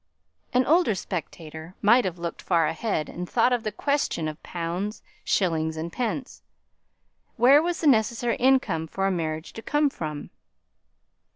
[0.51, 5.03] An older spectator might have looked far ahead, and thought of the question of pounds,
[5.23, 6.41] shillings, and pence.
[7.35, 10.31] Where was the necessary income for a marriage to come from?